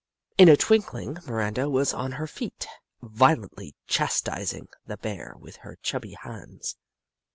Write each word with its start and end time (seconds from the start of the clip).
In 0.35 0.49
a 0.49 0.57
twinkling, 0.57 1.17
Miranda 1.27 1.69
was 1.69 1.93
on 1.93 2.13
her 2.13 2.25
feet, 2.25 2.65
violently 3.03 3.75
chastising 3.85 4.67
the 4.87 4.97
Bear 4.97 5.35
with 5.37 5.57
her 5.57 5.77
chubby 5.83 6.13
hands. 6.13 6.75